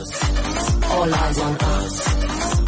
[0.00, 2.00] All eyes on us.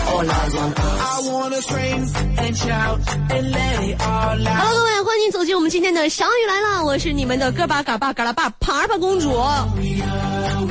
[0.07, 1.01] All eyes on us.
[1.01, 4.59] I wanna scream and shout and let it all out.
[4.61, 9.31] Hello，各位，欢迎走进我们今天的小雨来了，我是你们的个把嘎巴嘎拉巴爬爬公主，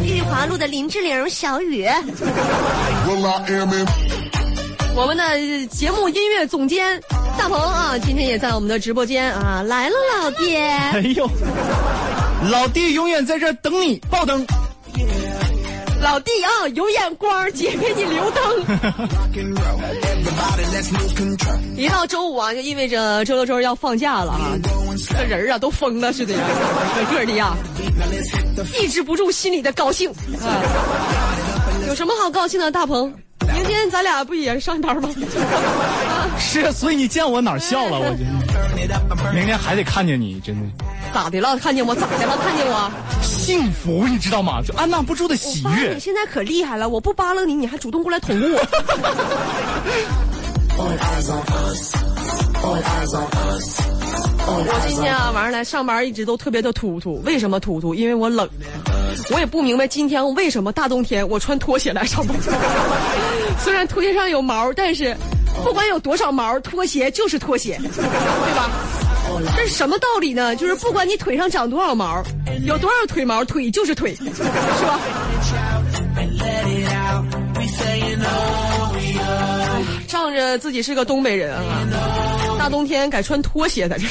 [0.04, 1.88] 玉华路的林志玲小雨。
[3.08, 3.88] Well, I am in.
[4.94, 7.02] 我们的节目音乐总监
[7.40, 10.56] 大鹏啊，今天也在我们的直播间啊，来了，老弟。
[10.56, 11.28] 哎呦，
[12.52, 14.46] 老弟永远在这儿等你爆灯。
[16.02, 18.42] 老弟啊，有眼光，姐给你留灯。
[21.78, 24.58] 一到周五啊，就意味着周六周日要放假了啊，
[25.10, 26.40] 这人儿啊都疯了似的呀，
[26.96, 27.56] 个个的呀
[28.80, 30.16] 抑制不住心里的高兴啊。
[31.88, 33.14] 有什么好高兴的，大鹏？
[33.48, 35.10] 明天咱俩不也上班吗？
[36.40, 38.00] 是，所以你见我哪儿笑了？
[38.00, 40.62] 我真的，turn it up and burn 明天还得看见你，真的
[41.14, 41.58] 咋的了？
[41.58, 42.38] 看见我咋的了？
[42.38, 42.92] 看见我？
[43.22, 44.62] 幸福，你知道吗？
[44.66, 46.00] 就按捺不住的喜悦你。
[46.00, 48.60] 现在可厉害了，我不扒拉你，你还主动过来捅我。
[54.54, 57.94] 我今天啊，晚上来上班一直都特别的突突，为什么突突？
[57.94, 58.48] 因为我冷。
[59.32, 62.36] 我也不明白今天为什么大冬天我穿拖鞋来上班。
[63.60, 65.16] 虽然拖鞋上有毛，但是
[65.64, 68.70] 不管有多少毛，拖鞋就是拖鞋，对吧？
[69.56, 70.56] 这是什么道理呢？
[70.56, 72.22] 就是不管你腿上长多少毛，
[72.66, 74.24] 有多少腿毛，腿就是腿，是
[74.86, 75.00] 吧？
[80.08, 81.62] 仗着自己是个东北人啊，
[82.60, 84.06] 大冬天改穿拖鞋在这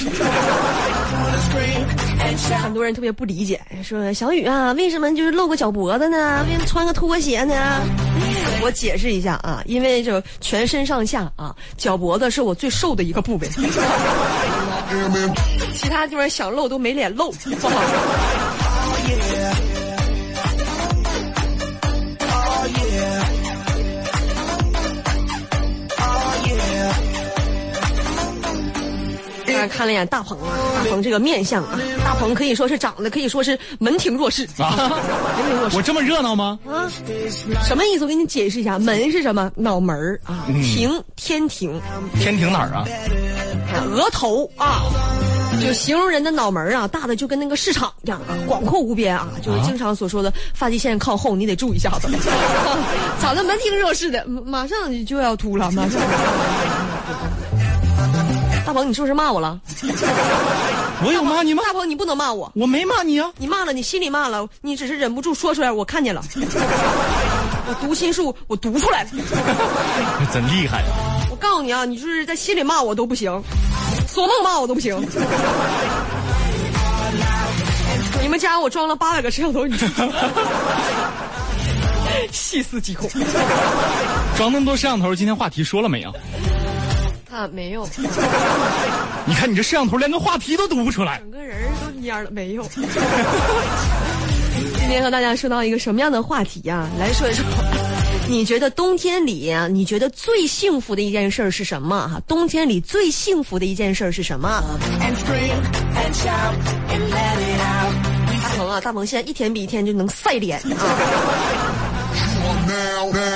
[2.63, 6.45] 很多人特别不理解，说小雨啊，为什么就是露个脚脖子呢？
[6.47, 7.55] 为什么穿个拖鞋呢？
[8.63, 13.49] 我解释一下啊，因为就全身上下啊，脚脖子是我最瘦的一个部位，
[15.75, 17.83] 其他地方想露都没脸露，不好。
[29.69, 34.75] 看了一眼大鹏啊，大鹏这个面相啊，大鹏可以说是长得可以说是门庭若市啊，
[35.37, 36.59] 门庭若市我这么热闹吗？
[36.67, 36.91] 啊，
[37.65, 38.05] 什么意思？
[38.05, 39.51] 我给你解释一下，门是什么？
[39.57, 41.81] 脑门儿啊，庭天庭，
[42.19, 42.85] 天庭哪儿啊？
[43.93, 44.83] 额头啊，
[45.63, 52.09] 就形容人的脑门儿啊，大的就跟那个市场一样啊，广阔无边啊，就是经常所说的发际线靠后，你得注意一下子，
[53.21, 56.01] 长得门庭若市的，马上就要秃了，马上。
[58.71, 59.59] 大鹏，你是不是骂我了？
[61.03, 61.61] 我有骂你吗？
[61.67, 63.29] 大鹏，你不能骂我，我没骂你啊。
[63.37, 66.23] 你骂了，你心里骂了，你只是忍不住说出来，我看见了。
[67.67, 69.09] 我读心术，我读出来了。
[70.33, 70.85] 真厉害！
[71.33, 73.43] 我告诉你啊，你就是在心里骂我都不行，
[74.07, 74.97] 做梦骂我都不行。
[78.23, 79.77] 你们家我装了八百个摄像头，你
[82.31, 83.11] 细思极恐。
[84.37, 86.13] 装那么多摄像头，今天话题说了没啊？
[87.31, 87.87] 啊，没有，
[89.25, 91.19] 你看你这摄像头连个话题都读不出来。
[91.19, 92.65] 整个人都蔫了，没有。
[94.79, 97.45] 今天和大家说到一个什么样的话题呀、来说一说，
[98.29, 102.09] 你觉得冬天里啊，你觉得最幸福的一件事儿是什么？
[102.09, 104.63] 哈，冬天里最幸福的一件事儿是什么.
[108.43, 110.83] 大鹏啊，大鹏现在一天比一天就能晒脸啊！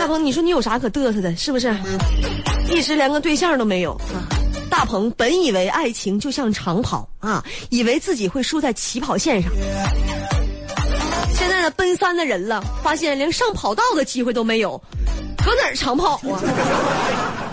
[0.01, 1.35] 大鹏，你说你有啥可嘚瑟的？
[1.37, 1.73] 是不是？
[2.75, 4.27] 一时连个对象都没有啊！
[4.69, 9.49] 大鹏本以为爱情就像长跑啊，以为自己会输在起跑线上。
[11.33, 14.77] 现在呢，奔三的人了，发现连上跑道的机会都没有，
[15.37, 16.43] 搁哪儿长跑啊？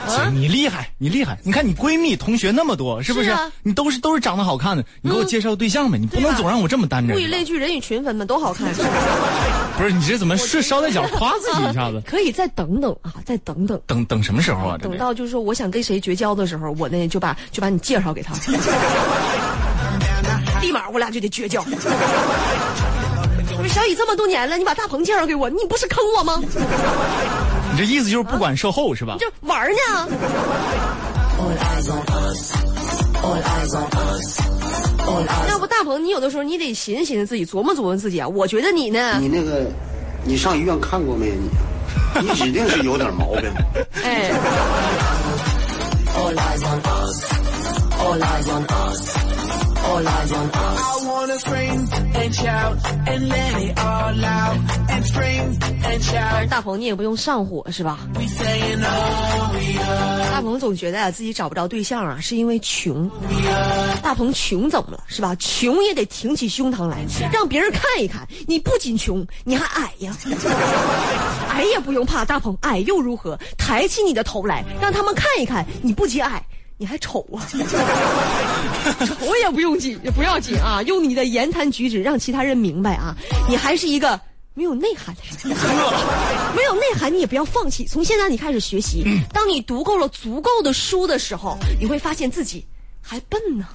[0.07, 1.37] 啊，你厉害，你厉害！
[1.43, 3.25] 你看你闺蜜同学那么多，是不是？
[3.25, 7.19] 是啊你都是都是长得好看的，你给我介绍对象呗，你不能总让我这么单着物。
[7.19, 8.73] 以类聚，人以群分嘛，都好看。
[9.81, 11.99] 不是你这怎么是捎带脚 夸自己一下子？
[12.05, 13.81] 可以再等等啊，再等等。
[13.87, 14.77] 等等什么时候啊？
[14.79, 18.35] 等到就是说我想跟谁绝交的时候，我呢就把就把你介绍给他，
[20.61, 21.63] 立马我俩就得绝交。
[21.63, 26.39] 我说小雨这么多年了，你把大鹏介绍给我，你不是坑我吗？
[27.73, 29.17] 你这意思就是不管售后是吧？
[29.19, 30.07] 就玩儿呢？
[35.49, 38.27] 要不大鹏你有的时候你得寻思寻思自己琢磨琢磨自己啊。
[38.27, 39.17] 我觉得你呢？
[39.19, 39.65] 你那个
[40.23, 41.49] 你上医院看过没有你？
[42.21, 43.51] 你指定是有点毛病。
[44.03, 44.31] 哎。
[49.91, 50.55] All eyes on us.
[50.55, 51.85] I wanna scream
[52.15, 52.77] and shout
[53.07, 54.57] and let it all out.
[54.89, 56.47] And scream and shout.
[56.47, 58.21] 大鹏你也不用上火是吧 oh.
[60.31, 63.11] 大鹏总觉得啊自己找不着对象啊，是因为穷。
[64.01, 65.35] 大鹏穷怎么了是吧？
[65.35, 70.15] 穷也得挺起胸膛来，让别人看一看，你不仅穷，你还矮呀，
[71.49, 73.37] 矮 矮也不用怕，大鹏，矮又如何？
[73.57, 76.41] 抬起你的头来，让他们看一看，你不仅矮，
[76.81, 77.45] 你还丑啊！
[79.05, 83.15] 丑也不用紧，也不要紧啊，用你的言谈举止让其他人明白啊，
[83.47, 84.19] 你还是一个
[84.55, 85.55] 没有内涵的人。
[86.55, 87.85] 没有内涵，你也不要放弃。
[87.85, 92.65] 从现在你开始学习，当你读够了足够的书的时候，你会发现自己
[92.99, 93.67] 还笨呢。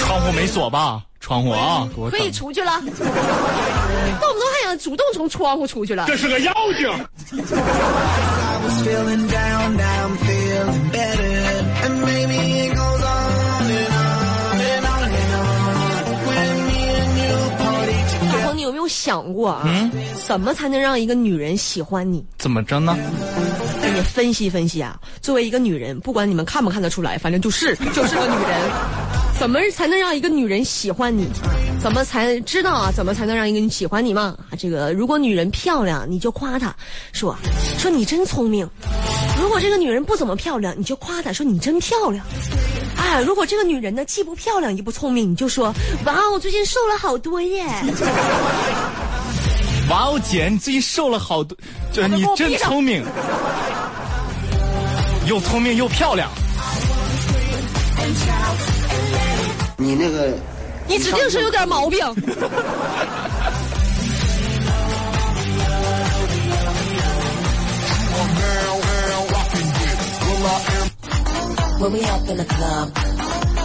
[0.00, 1.04] 窗户没锁吧？
[1.28, 2.80] 窗户啊，可以出去了。
[2.80, 3.04] 动不动
[4.54, 6.06] 还想主动从窗户出去了。
[6.06, 6.88] 这是个妖精。
[18.32, 19.64] 老鹏，你有没有想过啊？
[19.66, 19.92] 嗯。
[20.26, 22.24] 怎么才能让一个女人喜欢你？
[22.38, 22.96] 怎么着呢？
[23.82, 24.98] 给你分析分析啊。
[25.20, 28.70] 作为一个女人，不管你们看不看得出来，反正就是就是个女人。
[29.38, 31.28] 怎么才能让一个女人喜欢你？
[31.80, 32.90] 怎么才知道啊？
[32.92, 34.36] 怎么才能让一个人喜欢你嘛？
[34.50, 36.74] 啊，这个如果女人漂亮，你就夸她，
[37.12, 37.36] 说
[37.78, 38.66] 说你真聪明；
[39.40, 42.24] 如果这个女人不怎么漂亮，你就夸她说你真漂亮。
[42.96, 45.72] 啊，如果这个女人呢既不漂亮也不聪明，你就说
[46.04, 47.64] 哇，我最近瘦了好多耶。
[49.88, 51.56] 哇哦，姐，你最近瘦了好多，
[51.92, 53.04] 就你真聪明，
[55.28, 56.28] 又聪明又漂亮。
[59.80, 60.34] 你那个
[60.88, 62.00] 你指定是有点毛病。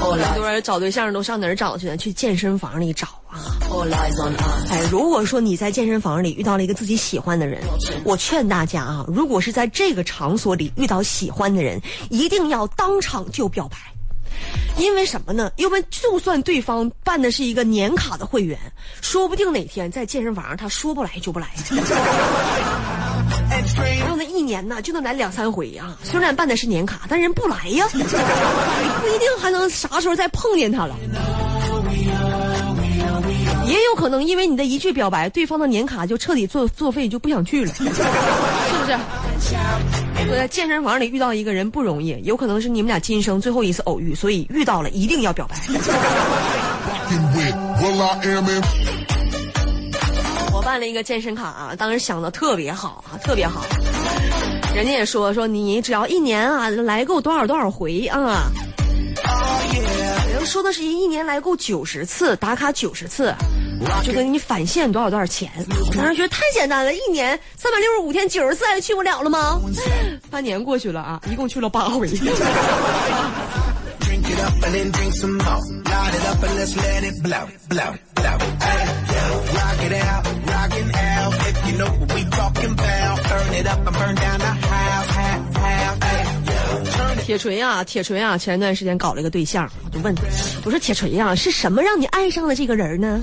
[0.03, 1.97] 很多人找对象都上哪儿找去呢？
[1.97, 3.57] 去健身房里找啊.
[4.69, 7.59] 哎，如果说你在健身房里遇到了一个自己喜欢的人，
[8.03, 13.77] 我劝大家啊，如果是在这个场所里遇到喜欢的人，一定要当场就表白。
[14.77, 15.51] 因为什么呢？
[15.57, 18.57] 因为就算对方办的是一个年卡的会员，
[19.01, 21.47] 说不定哪天在健身房上他说不来就不来。
[23.99, 25.95] 然后那一年呢，就能来两三回啊。
[26.03, 30.95] 虽然办的是年卡，但人不来呀，不一定还能啥时候再碰见他了。
[33.65, 37.89] 也有可能因为你的一句表白，对方的年卡就彻底作作废，就不想去了，是不
[38.85, 40.02] 是？
[40.29, 45.55] 我在健身房里遇到一个人不容易，有可能是你们俩今生最后一次偶遇，所以遇到了一定要表白。
[50.53, 53.65] 我办了一个健身卡啊，当时想的特别好啊，特别好。
[54.73, 58.49] 人家也说说你只要一年啊来够多少多少回啊，
[60.31, 63.33] 人说的是一年来够九十次，打卡九十次，
[64.03, 65.51] 就给你返现多少多少钱。
[65.87, 69.59] 我当时觉得太简单了，一年三百六十五天九十次还去不了了吗？
[70.29, 72.09] 半年过去了啊，一共去了八回。
[87.23, 90.23] 铁锤啊，铁锤啊，前一段时间搞了一个对象，我就问他，
[90.65, 93.21] 我说铁锤呀、是什么让你爱上了这个人呢？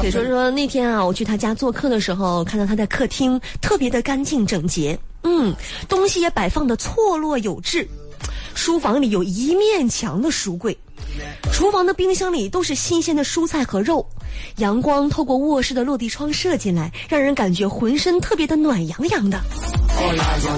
[0.00, 5.54] 铁锤说那天啊，我去他家做客的时候，看到他在客厅特别的干净整洁，嗯，
[5.86, 7.86] 东西也摆放的错落有致，
[8.54, 10.76] 书房里有一面墙的书柜。
[11.52, 14.06] 厨房的冰箱里都是新鲜的蔬菜和肉，
[14.56, 19.40] 阳光透过卧室的落地窗射进来，让人感觉浑身特别的暖洋洋的。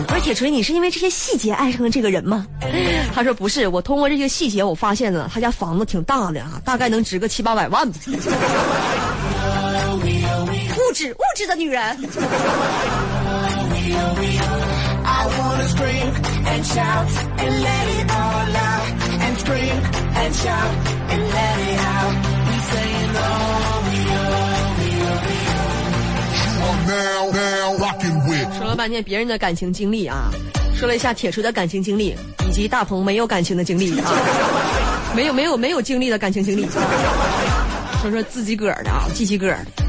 [0.08, 2.46] 而铁锤，你是因为这些细节爱上了这个人吗？
[3.12, 7.98] 他说不是，我通过这些细节，我发现了他家房子挺大的啊，大概能值个七八百万吧。
[10.78, 11.82] 物质物质的女人
[15.04, 15.66] ，I wanna
[19.42, 19.74] scream
[20.14, 20.70] and shout
[21.10, 22.14] and let it out.
[22.46, 22.62] And scream and shout and let it out.
[22.62, 25.66] We saying oh, we oh, we oh, we oh.
[26.46, 30.30] You are now, now rocking with 说了半天别人的感情经历啊，
[30.76, 32.14] 说了一下铁锤的感情经历，
[32.48, 34.12] 以及大鹏没有感情的经历啊，
[35.14, 39.82] 没有没有没有经历的感情经历啊，说说自己个儿的啊，自己个儿的。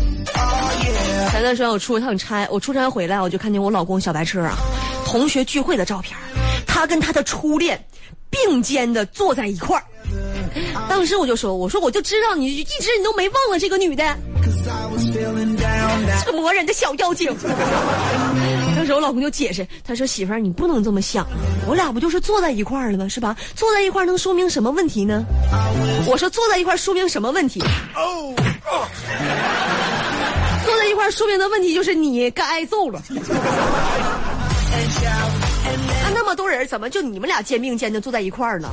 [1.31, 4.57] 前段时间我出一趟差，我出差回来，我就看见我老公小白车啊，
[5.05, 6.17] 同学聚会的照片，
[6.65, 7.79] 他跟他的初恋
[8.33, 9.83] 并肩的坐在一块儿。
[10.89, 14.03] 当时我就说，我说我就知道你一直你都没忘了这个女的.
[16.25, 17.33] 这个磨人的小妖精。
[18.75, 21.25] 当时我老公就解释，他说媳妇儿你不能这么想，
[21.67, 23.07] 我俩不就是坐在一块儿了吗？
[23.07, 23.35] 是吧？
[23.55, 25.23] 坐在一块儿能说明什么问题呢？
[26.07, 27.59] 我说坐在一块儿说明什么问题？
[30.65, 33.01] 坐在一块儿说明的问题就是你该挨揍了。
[36.35, 38.69] 多人，怎么就你们俩肩并肩的坐在一块儿呢？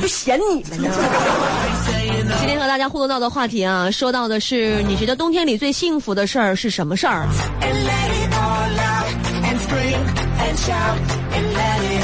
[0.00, 0.90] 就嫌你们呢？
[2.40, 7.26] 今天和大家互动到的话题啊，说到的是你觉得冬天里最幸福的事儿是什么事儿？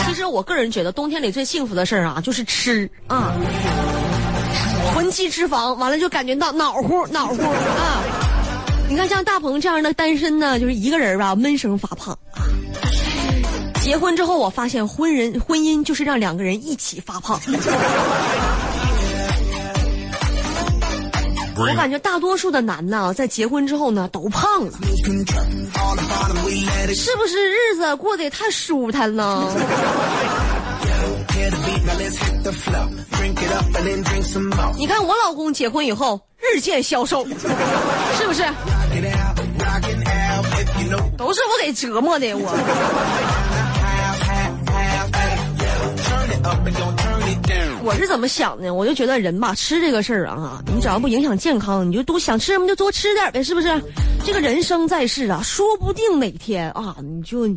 [0.06, 3.32] 其实我个人觉得冬天里最幸福的事儿啊，就是吃啊，
[4.92, 8.02] 囤积脂肪，完了就感觉到暖乎暖乎啊。
[8.88, 12.42] 你看像大鹏这样的单身呢，就是一个人吧，闷声发胖啊。
[13.84, 17.38] 结婚之后，我发现婚人婚姻就是让两个人一起发胖。
[21.56, 24.72] 我感觉大多数的男的啊，在结婚之后呢，都胖了，
[26.94, 29.46] 是不是日子过得也太舒坦了？
[34.78, 37.22] 你看我老公结婚以后日渐消瘦，
[38.18, 38.42] 是不是？
[41.18, 43.33] 都是我给折磨的我。
[47.82, 48.72] 我是怎么想的？
[48.72, 53.68] 我就觉得人吧，吃这个事儿啊，你只要不影响健康，你就多想吃什么就多吃点呗，是不是？
[54.24, 57.48] 这个人生在世啊，说不定哪天啊，你就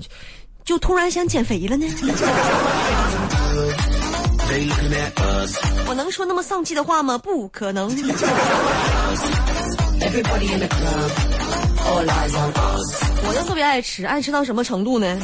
[0.65, 1.85] 就突然想减肥了呢。
[5.87, 7.17] 我能说那么丧气的话吗？
[7.17, 7.89] 不可能。
[13.27, 15.19] 我就特别爱吃，爱吃到什么程度呢？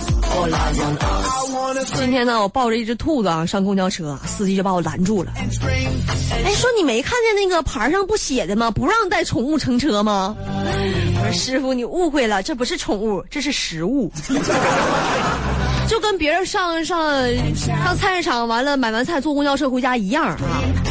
[1.96, 5.32] 今天呢，我抱着一只兔子啊上公交车，司机就把我拦住了。
[5.38, 8.70] 哎，说你没看见那个牌上不写的吗？
[8.70, 10.36] 不让带宠物乘车吗？
[10.38, 14.12] 我说师傅，你误会了，这不是宠物，这是食物。
[15.88, 17.24] 就跟别人上上
[17.56, 20.38] 上菜市场完了买完菜坐公交车回家一样啊！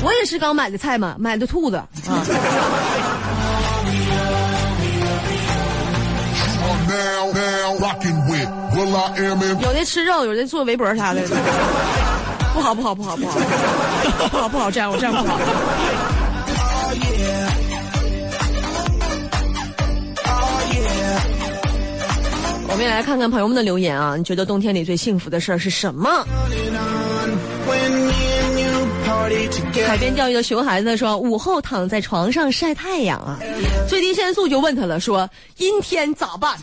[0.05, 1.89] 我也是刚买的菜嘛，买的兔子啊。
[9.61, 11.23] 有的吃肉，有的做围脖啥的，
[12.55, 13.39] 不好不好不好不好，
[14.29, 15.39] 不好不好这样我这样不好。
[22.69, 26.09] 我们也来看看朋友们的留言啊，你觉得冬天里最幸福的事儿是什么？
[29.87, 33.39] 海边钓鱼的熊孩子说：“午后躺在床上晒太阳啊，
[33.89, 36.57] 最低限速就问他了，说阴天咋办？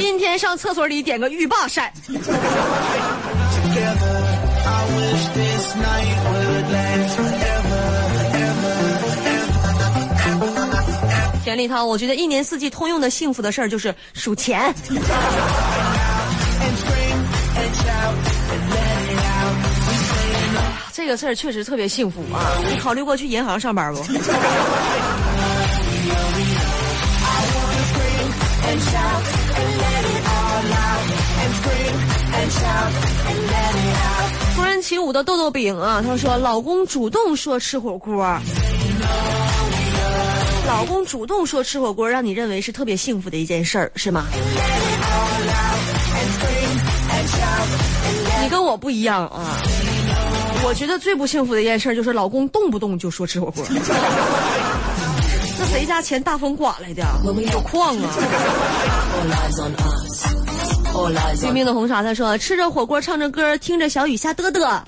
[0.00, 1.92] 阴天上厕所里点个浴霸晒。”
[11.42, 14.74] 田立涛，我觉得一年四季通用的幸福的事儿就是数钱。
[20.96, 22.56] 这个事儿确实特别幸福啊！
[22.70, 24.02] 你考虑过去银行上班不？
[34.54, 38.26] 突然起舞的豆豆饼啊，他说老公主动说吃火锅，
[40.66, 44.24] 老公主动说吃火锅，让你认为是特别幸福的一件事儿，是吗？
[48.42, 49.60] 你跟我不一样啊！
[50.64, 53.64] 我觉得最不幸福的一件事就是老公动不动就说吃火锅。
[55.58, 57.02] 那谁家钱大风刮来的？
[57.24, 58.10] 有矿啊！
[61.40, 64.84] 拼命的红茶他说吃着火锅唱着歌听着小雨下嘚嘚啊！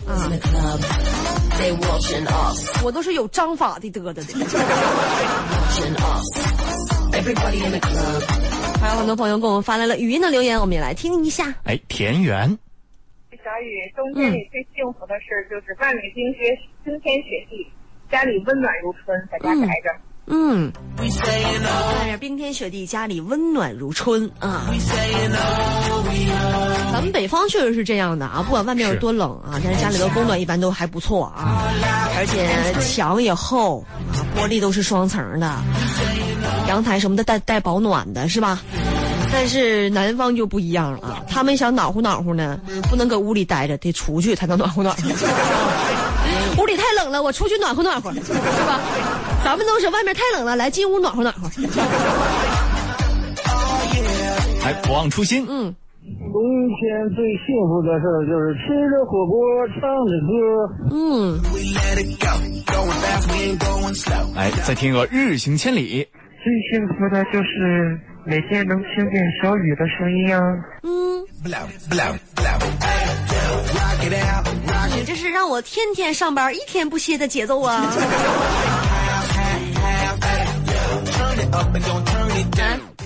[2.82, 4.22] 我都是有章法的嘚嘚的。
[8.80, 11.54] 还有很多朋友给我们发来了语音的留言，我们也来听一下。
[11.64, 12.58] 哎，田园。
[13.48, 17.66] 小雨，冬天里最幸福的事就是外面冰雪冰天雪地，
[18.10, 19.88] 家里温暖如春，在家待着。
[20.26, 24.66] 嗯，外面冰天雪地，家里温暖如春啊。
[26.92, 31.64] 咱们北方确实是这样的啊，不管外面有多冷啊，但是家里的供暖一般都还不错啊，
[32.18, 32.46] 而且
[32.82, 33.88] 墙也厚啊，
[34.36, 35.50] 玻璃都是双层的，
[36.68, 38.60] 阳台什么的带带保暖的是吧？
[39.30, 45.02] 但是南方就不一样了啊，他们想暖和暖和呢，不能搁屋里待着，得出去才能暖和暖和。
[46.60, 48.20] 屋里太冷了，我出去暖和暖和，是
[48.66, 48.80] 吧？
[49.44, 51.48] 咱们都是外面太冷了，来进屋暖和暖和。
[54.64, 55.46] 哎，不忘初心。
[55.48, 55.74] 嗯。
[56.32, 59.38] 冬天最幸福的事儿就是吃着火锅，
[59.74, 60.32] 唱着歌。
[60.90, 61.38] 嗯。
[64.34, 66.08] 哎，再听个日行千里。
[66.42, 70.40] 最幸福的就是每天能听见小雨的声音啊。
[70.82, 71.24] 嗯。
[74.94, 77.86] 你这是让我天天上班一天不歇的节奏啊！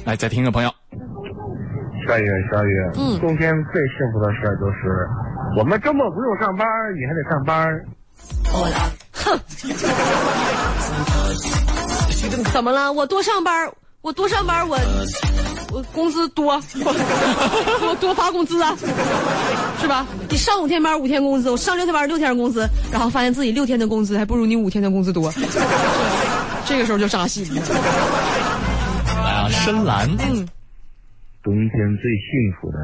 [0.05, 0.71] 来，再听个朋友。
[2.09, 5.07] 小雨，小雨，嗯冬天最幸福的事儿就是，
[5.57, 7.81] 我们周末不用上班，你还得上班。
[9.13, 9.39] 哼
[12.53, 12.93] 怎么了？
[12.93, 13.71] 我多上班，
[14.03, 14.77] 我多上班，我
[15.73, 16.55] 我工资多，
[16.85, 18.77] 我我多发工资啊，
[19.81, 20.05] 是吧？
[20.29, 25.33] 你上五天班五天工资，我上六天班六天工资，然后发现自己六天的工资还不如你五天的工资多，
[26.67, 27.63] 这个时候就扎心了。
[29.23, 30.49] 来啊，深蓝，嗯，
[31.45, 32.79] 冬天最幸福的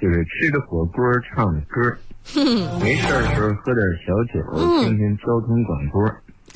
[0.00, 1.02] 就是吃着火锅，
[1.34, 1.96] 唱着歌，
[2.82, 4.38] 没事儿的时候喝点小酒，
[4.84, 6.04] 听听交通广播。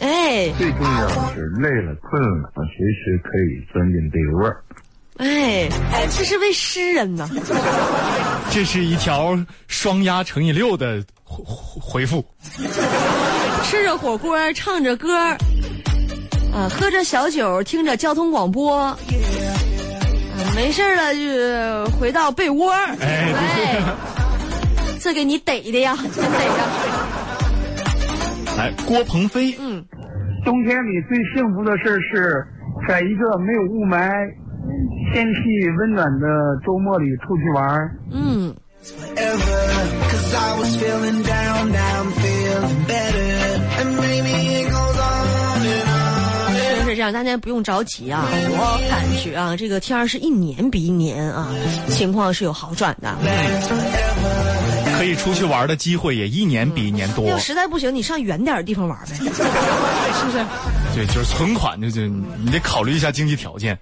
[0.00, 4.52] 哎最重要的是累了困了，随时可以钻进被窝。
[5.16, 5.68] 哎，
[6.10, 7.28] 这是位诗人呢。
[8.50, 12.24] 这是一条双压乘以六的回回复。
[13.62, 15.16] 吃着火锅，唱着歌，
[16.52, 18.98] 啊，喝着小酒，听着交通广播，啊，
[20.56, 23.82] 没事儿了就回到被窝，哎对哎
[25.00, 26.68] 这给你逮的呀，真逮呀，
[28.56, 29.84] 来，郭鹏飞，嗯，
[30.44, 32.46] 冬天里最幸福的事是，
[32.88, 34.11] 在一个没有雾霾、
[35.12, 35.40] 天气
[35.78, 36.26] 温暖的
[36.64, 37.90] 周末里出去玩。
[38.12, 38.54] 嗯.
[46.56, 51.49] 真是这样，大家不用着急啊，我感觉啊，这个天儿是一年比一年啊，
[51.88, 53.16] 情况是有好转的。
[55.04, 57.37] 可以出去玩的机会也一年比一年多要。
[57.37, 59.30] 实在不行，你上远点儿的地方玩呗， 是不
[60.32, 60.42] 是？
[60.94, 63.78] 对，就是存款，就就你得考虑一下经济条件。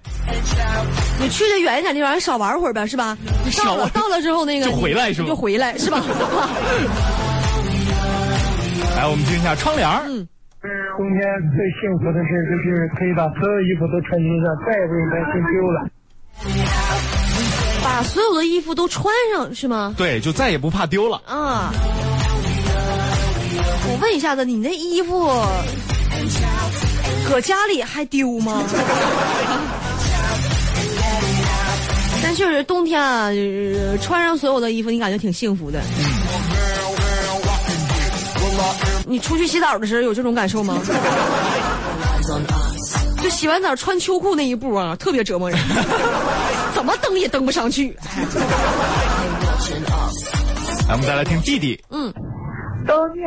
[1.19, 3.17] 你去的远一点地方，少玩会儿呗，是吧？
[3.45, 6.01] 你到了到了之后，那个就回来是吧就回来是吧？
[8.97, 10.03] 来，我们听一下窗帘儿。
[10.07, 10.27] 嗯
[10.95, 11.19] 冬天
[11.51, 15.89] 最幸福的事就是可以把所有衣服都穿身上，再也不用担心丢了。
[17.93, 19.93] 把所有的衣服都穿上是吗？
[19.95, 21.21] 对，就再也不怕丢了。
[21.27, 21.71] 啊，
[23.87, 25.29] 我问一下子，你那衣服
[27.29, 28.63] 搁家里还丢吗？
[32.23, 35.79] 但确实冬天啊，呃穿上所有的衣服，你感觉挺幸福的。
[39.05, 40.81] 你出去洗澡的时候有这种感受吗？
[43.21, 45.59] 就洗完澡穿秋裤那一步啊，特别折磨人，
[46.83, 47.95] 怎么登也登不上去。
[50.85, 51.81] 来，我们再来听弟弟。
[51.89, 52.11] 嗯，
[52.85, 53.23] 冬天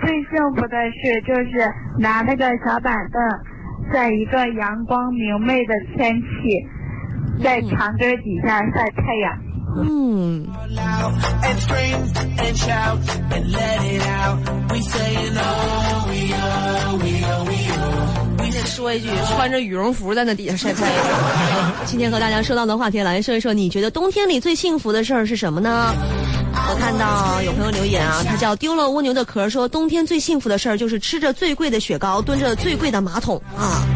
[0.00, 3.20] 最幸福的事就是拿那个小板凳，
[3.92, 6.66] 在一个阳光明媚的天气，
[7.44, 9.38] 在墙根底下晒太阳。
[9.78, 10.46] 嗯
[11.42, 11.58] ，And
[18.66, 21.72] 说一句，穿着羽绒服在那底下晒太阳。
[21.86, 25.94] 今天和大家说到的话题来说一说，你觉得冬天里最幸福的事儿是什么呢？
[26.68, 33.86] 我看到有朋友留言啊，他叫丢了蜗牛的壳，说冬天最幸福的事儿就是吃着最贵的雪糕，蹲着最贵的马桶啊。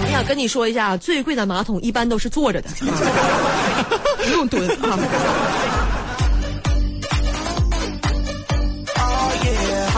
[0.00, 2.94] 我想跟你说一下，最贵的马桶一般都是坐着的，啊、
[4.24, 4.98] 不用蹲啊。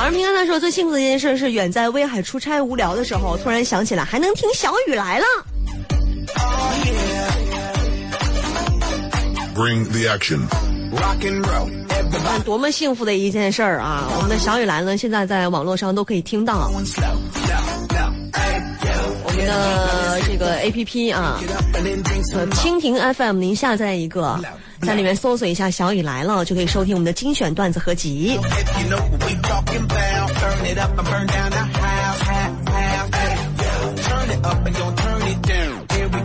[0.06, 5.24] 好像平安他说最幸福的一件事是远在威海出差无聊的时候，突然想起来还能听小雨来了。
[9.52, 10.42] Bring the action.
[10.92, 11.68] Rock and roll.
[12.24, 14.08] 看多么幸福的一件事儿啊！
[14.16, 16.68] 我们的小雨来呢，现在在网络上都可以听到。
[16.68, 16.78] 我
[19.32, 21.40] 们的这个 A P P 啊
[22.52, 24.38] 蜻蜓 F M，您下载一个，
[24.80, 28.38] 在里面搜索一下小雨来了就可以收听我们的精选段子合集。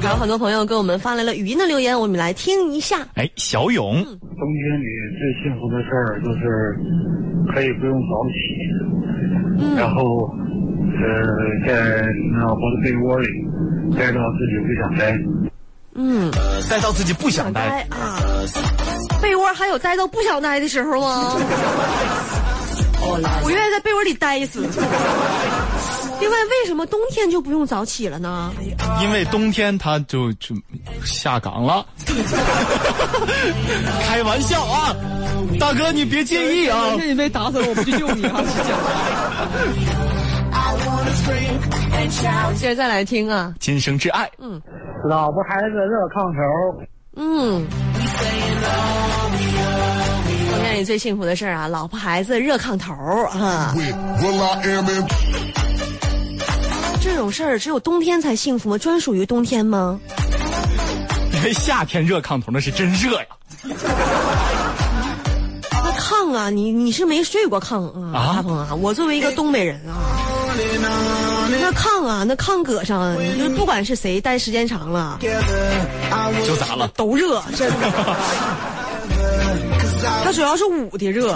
[0.02, 2.98] 还有很多朋友给我们发来了语音的留言我们来听一下。
[3.14, 3.94] 哎小勇。
[3.94, 4.86] 冬天里
[5.20, 6.76] 最幸福的事儿就是
[7.54, 10.28] 可以不用早起然后
[10.98, 12.02] 呃在
[12.42, 13.28] 老婆的被窝里
[13.96, 15.51] 待到自己不想待。
[16.04, 16.32] 嗯，
[16.70, 17.68] 待到自己不想待。
[17.68, 18.18] 待啊，
[19.22, 21.38] 被窝还有待到不想待的时候吗？
[23.44, 24.62] 我愿意在被窝里待死。
[26.20, 28.52] 另外，为什么冬天就不用早起了呢？
[29.02, 30.56] 因为冬天他就就
[31.04, 31.86] 下岗了。
[34.08, 34.96] 开玩笑啊，
[35.60, 36.94] 大哥你别介意啊。
[37.04, 38.42] 你被打死了，我不去救你啊！
[42.56, 44.62] 接着再来听啊，今生挚爱，嗯
[45.10, 46.42] 老婆孩子热炕头，
[47.16, 47.68] 嗯。
[50.52, 53.74] 冬天里最幸福的事儿啊，老婆孩子热炕头儿啊.
[57.02, 58.78] 这种事儿只有冬天才幸福吗？
[58.78, 60.00] 专属于冬天吗？
[61.34, 63.26] 因为夏天热炕头那是真热呀。
[65.84, 68.76] 那炕啊，你你是没睡过炕啊，啊大鹏啊？
[68.76, 70.21] 我作为一个东北人啊，
[71.50, 75.18] 那炕啊，那炕搁上，就是不管是谁待时间长了
[76.46, 76.88] 就咋了？
[76.96, 77.76] 都热，真的。
[80.24, 81.34] 它主要是捂的热。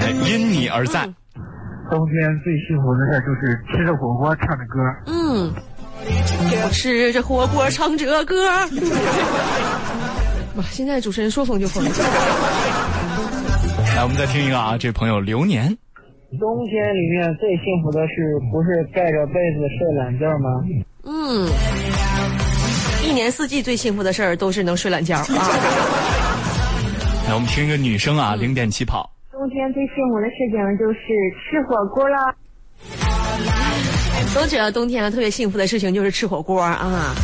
[0.00, 1.08] 哎因你而在。
[1.90, 4.78] 冬天最幸福的事就是吃着火锅唱着歌。
[5.06, 5.52] 嗯，
[6.06, 8.48] 我吃着火锅唱着歌。
[10.56, 11.84] 哇，现在主持人说疯就疯。
[11.84, 11.90] 来，
[14.02, 15.76] 我们再听一个啊，这朋友流年。
[16.38, 20.62] 冬天里面最幸福的事，不是盖着被子睡懒觉吗？
[21.04, 21.46] 嗯，
[23.06, 25.24] 一年四季最幸福的事儿都是能睡懒觉啊。
[27.28, 29.10] 那，我们听一个女生啊，零点起跑。
[29.30, 30.98] 冬天最幸福的事情就是
[31.50, 32.34] 吃火锅了。
[34.34, 37.14] 都知道冬天啊特别幸福的事情就是吃火锅啊。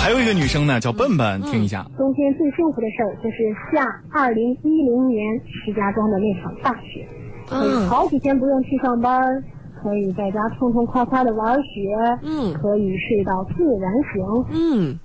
[0.00, 1.86] 还有一个女生呢，叫笨笨，听一下。
[1.98, 3.36] 冬天最幸福的事儿就是
[3.70, 7.06] 下二零一零年石家庄的那场大雪，
[7.50, 9.42] 嗯好几天不用去上班，
[9.82, 14.22] 可以在家痛痛快快的玩雪，嗯可以睡到自然醒。
[14.50, 14.96] 嗯。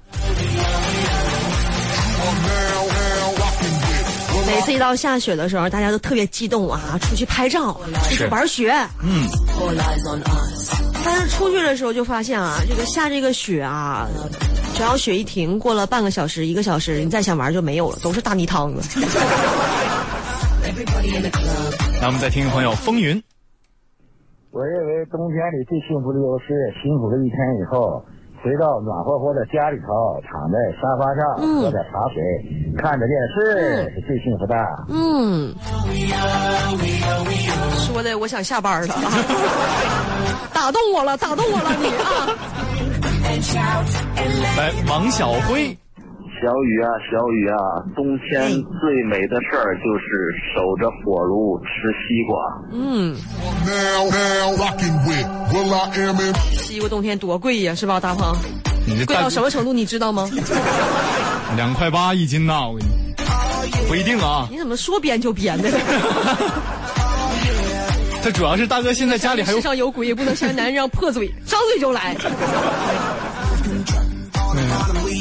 [4.45, 8.71] 每次一到下雪的时候，大家都特别激动啊，出去拍照，出去玩雪。
[9.01, 9.25] 嗯.
[11.05, 14.07] 但是出去的时候就发现啊，这个下这个雪啊，
[14.75, 18.99] 只要雪一停，过了半个小时、一个小时，你再想玩就没有了，都是大泥汤子。
[22.03, 23.15] 来，我们再听一朋友风云。
[24.51, 26.51] 我认为冬天里最幸福的就是
[26.83, 28.03] 辛苦了一天以后，
[28.43, 32.21] 回到暖和和的家里头，躺在沙发上，嗯喝点茶水，
[32.75, 34.53] 看着电视，是最幸福的。
[34.89, 35.55] 嗯，
[37.87, 38.93] 说的我想下班了，
[40.53, 42.27] 打动我了，打动我了你啊！
[44.57, 45.77] 来，王小辉。
[46.43, 47.55] 小雨啊，小雨啊，
[47.95, 48.51] 冬天
[48.81, 50.03] 最美的事儿就是
[50.53, 51.65] 守着火炉吃
[52.03, 52.35] 西瓜。
[52.73, 53.15] 嗯.
[56.57, 58.29] 西瓜冬天多贵呀，是吧，大鹏？
[58.33, 58.39] 贵
[58.85, 60.29] 你这大到什么程度，你知道吗？
[61.55, 62.91] 两块八一斤呐，我跟你
[63.87, 64.45] 不一定啊。
[64.51, 65.69] 你怎么说编就编的？
[68.21, 72.13] 这主要是大哥现在家里还有世上有鬼，也不能像男人一样破嘴，张嘴就来。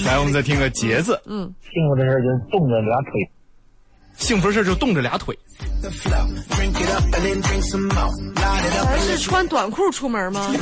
[0.04, 1.20] 来，我们再听个节子。
[1.26, 3.30] 嗯，幸福的事就是冻着俩腿。
[4.16, 5.38] 幸福的事就冻着俩腿。
[8.84, 10.48] 还是穿短裤出门吗？
[10.52, 10.60] 俩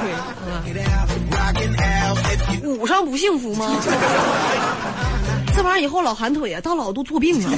[0.00, 1.06] 腿啊，
[2.64, 3.76] 捂上不幸福吗？
[5.54, 7.50] 这玩意儿以后老寒腿啊，到老都做病啊。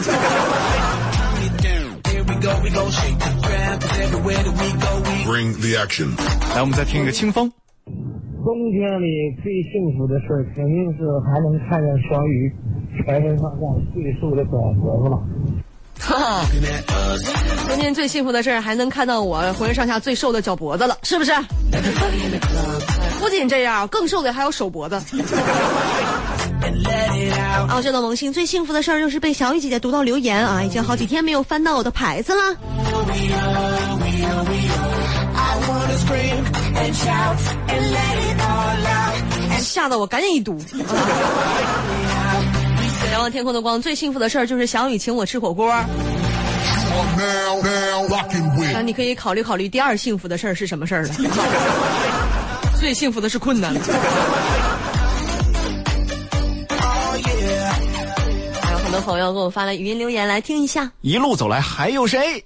[5.26, 6.16] Bring the action.
[6.54, 7.52] 来，我们再听一个清风。
[8.48, 12.50] 冬天里最幸福的事儿，肯定是还能看见小雨
[12.96, 13.60] 全身上下
[13.92, 15.20] 最瘦的短脖子了。
[16.00, 16.46] 哈哈，
[17.68, 21.30] 今天最幸福的事儿还能看到我浑身上下最瘦的脚脖子了，是不是？
[23.20, 24.96] 不仅这样，更瘦的还有手脖子。
[27.68, 33.97] 傲娇的萌新最幸福的事儿就是被小雨姐姐读到留言啊，已经好几天没有翻到我的牌子了。
[39.60, 40.58] 吓得我赶紧一读。
[43.12, 45.72] 仰望天空的光，最幸福的事儿就是小雨请我吃火锅。
[48.72, 51.14] 那你可以考虑考虑第二幸福的事儿是什么事儿了？
[52.78, 53.74] 最幸福的是困难。
[58.62, 60.90] 还有很多朋友给我发来语音留言，来听一下。
[61.00, 62.44] 一路走来还有谁？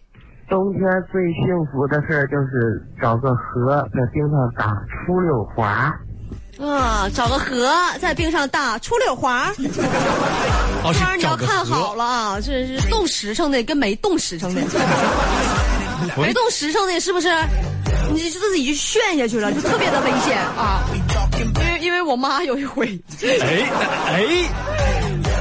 [0.52, 4.66] 冬天最幸福的事儿就是找个河在冰上打
[5.06, 5.90] 出溜滑。
[6.60, 9.50] 啊，找个河在冰上打出溜滑。
[10.84, 11.94] 哦，这玩意儿你要看好。
[11.94, 14.60] 了啊，这是冻实诚的跟没冻实诚的。
[16.20, 17.30] 没冻实诚的，是不是？
[18.12, 20.82] 你就自己就炫下去了，就特别的危险啊！
[21.40, 22.86] 因为因为我妈有一回，
[23.22, 23.64] 哎
[24.06, 24.22] 哎，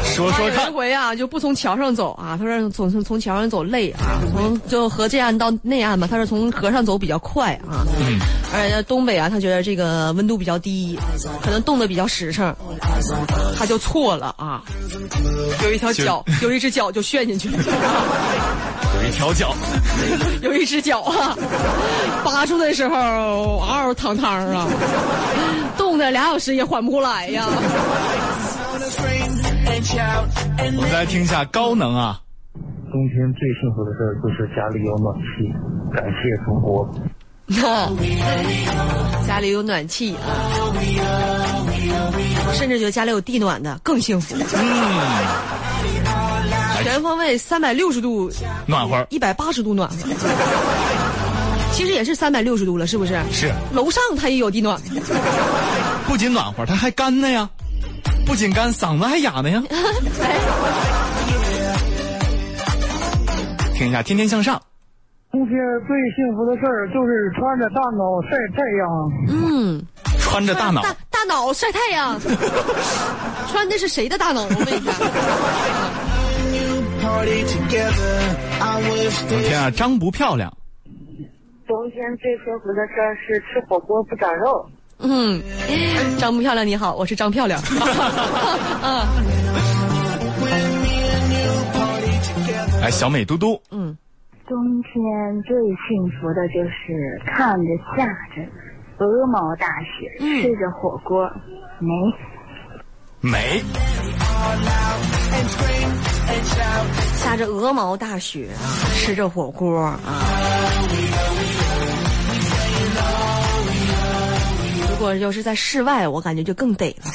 [0.03, 0.65] 说说看。
[0.65, 0.71] 这。
[0.71, 7.83] 回啊，就不从桥上走啊，他说从从从桥上走累啊，从就河这岸到那岸嘛，他说从河上走比较快啊。
[7.99, 8.17] 嗯，
[8.53, 10.97] 而且东北啊，他觉得这个温度比较低，
[11.43, 12.55] 可能冻得比较实诚，
[13.57, 14.63] 他就错了啊，
[15.63, 17.57] 有一条脚，有一只脚就陷进去了。
[19.01, 19.53] 有一条脚，
[20.41, 21.35] 有一只脚啊，
[22.23, 24.67] 拔出的时候嗷嗷汤汤啊，
[25.77, 27.45] 冻的俩小时也缓不过来呀。
[29.63, 32.19] 我们再来听一下高能啊。
[32.53, 35.47] 冬天最幸福的事儿就是家里有暖气，
[35.93, 36.89] 感谢中国。
[39.25, 40.19] 家里有暖气啊。
[42.53, 44.35] 甚至觉得家里有地暖的更幸福。
[44.35, 44.43] 嗯，
[46.83, 48.29] 全方位三百六十度
[48.65, 49.95] 暖和，一百八十度暖和。
[51.71, 53.17] 其实也是三百六十度了，是不是？
[53.31, 53.49] 是。
[53.73, 54.79] 楼上它也有地暖，
[56.07, 57.49] 不仅暖和，它还干呢呀。
[58.25, 59.61] 不仅干，嗓子还哑呢呀。
[63.75, 64.57] 听一下《天天向上》。
[65.31, 65.57] 冬天
[65.87, 69.09] 最幸福的事儿就是穿着大脑晒太阳。
[69.29, 69.81] 嗯，
[70.19, 72.19] 穿着大脑，大大脑晒太阳。
[73.49, 74.43] 穿的是谁的大脑？
[74.43, 74.91] 我问一下。
[79.47, 80.51] 天啊，张不漂亮。
[81.67, 84.69] 冬天最幸福的事儿是吃火锅不长肉。
[85.01, 85.41] 嗯，
[86.17, 87.61] 张不漂亮，你好，我是张漂亮。
[88.83, 89.05] 嗯。
[92.81, 93.61] 来，小美嘟嘟。
[93.71, 93.97] 嗯。
[94.47, 94.91] 冬天
[95.43, 95.55] 最
[95.87, 98.41] 幸福的就是看着下着
[98.97, 101.29] 鹅毛大雪，嗯、吃着火锅，
[101.79, 101.89] 美。
[103.21, 103.63] 美。
[107.15, 108.59] 下着鹅毛大雪啊，
[108.93, 109.99] 吃着火锅啊。
[115.01, 116.97] 果要是在室外，我感觉就更得了。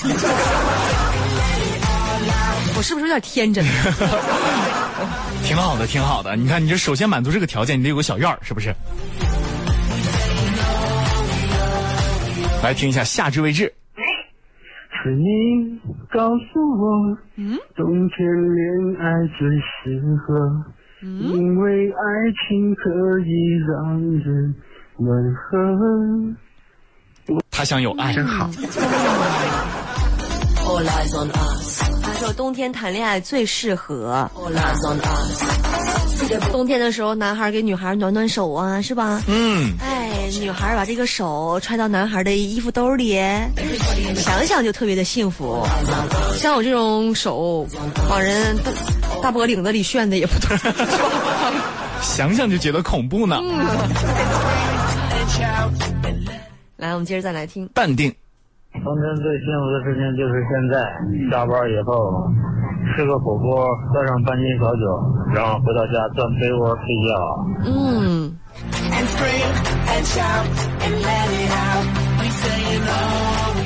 [2.76, 3.64] 我是不是有点天真？
[5.44, 6.34] 挺好的，挺好的。
[6.34, 8.74] 你看，你这首先满足这个条件，你得有个小院儿，是不是？
[12.62, 13.72] 来听一下，夏至未至。
[15.02, 15.78] 是你
[16.10, 19.06] 告诉我，嗯，冬天恋爱
[19.38, 20.34] 最适合，
[21.02, 21.96] 嗯，因为爱
[22.48, 23.30] 情可以
[23.70, 24.54] 让人
[24.98, 25.54] 暖和。
[27.56, 28.50] 他想有爱，真好。
[32.02, 34.30] 他说冬天谈恋爱最适合。
[36.52, 39.22] 冬天的时候，男孩给女孩暖暖手啊，是吧？
[39.26, 39.72] 嗯。
[39.80, 43.18] 哎，女孩把这个手揣到男孩的衣服兜里，
[44.16, 45.66] 想想就特别的幸福。
[46.36, 47.66] 像我这种手
[48.10, 48.70] 往人大
[49.22, 50.54] 大脖领子里炫的也不多，
[52.02, 53.40] 想想就觉得恐怖呢。
[53.42, 53.66] 嗯、
[56.76, 57.66] 来，我们接着再来听。
[57.74, 58.12] 淡定。
[58.84, 60.76] 冬天最幸福的事情就是现在
[61.30, 62.28] 下班以后
[62.94, 64.82] 吃个火锅，喝上半斤小酒，
[65.34, 67.10] 然后回到家钻被窝睡觉。
[67.64, 68.36] 嗯。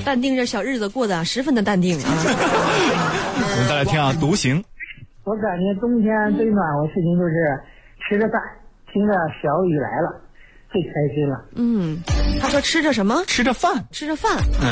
[0.05, 2.07] 淡定，这小日子过得十分的淡定啊。
[2.07, 4.63] 我们再来听啊，独行。
[5.25, 7.35] 我感觉冬天最暖和的事情就是
[8.09, 8.41] 吃着饭，
[8.93, 10.21] 听着小雨来了。
[10.73, 11.45] 最开心了。
[11.57, 11.99] 嗯，
[12.41, 13.23] 他说吃着什么？
[13.27, 14.39] 吃着饭，吃着饭。
[14.63, 14.69] 嗯。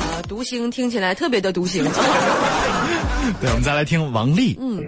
[0.00, 1.84] 啊，独行听起来特别的独行。
[3.40, 4.56] 对，我们再来听王丽。
[4.60, 4.84] 嗯，最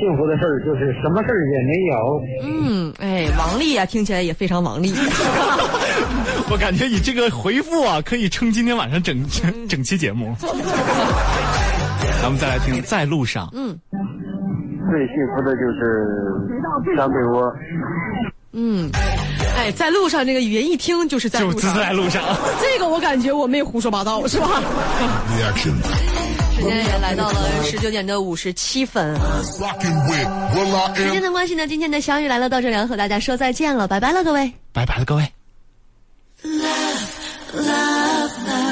[0.00, 1.94] 幸福的事儿就是什么事儿也没有。
[2.42, 4.92] 嗯，哎，王丽啊，听起来也非常王丽。
[6.50, 10.34] 我感觉你这个回复啊，可以撑今天晚上整整整期节目。
[12.22, 13.50] 咱们再来听，在路上。
[13.52, 13.78] 嗯。
[14.94, 16.06] 最幸福的就是
[16.96, 17.52] 张被窝。
[18.52, 18.88] 嗯，
[19.56, 22.22] 哎，在路上这个语言一听就是在路上，就在路上。
[22.62, 24.62] 这个我感觉我没胡说八道，是吧？
[26.54, 29.16] 时间也来到了十九点的五十七分。
[30.94, 35.28] 时间的关系呢，今天的小雨来了到这里要和大家说再见了，拜拜了，各位，拜拜了，各位。
[36.44, 37.08] Love,
[37.56, 38.63] love, love.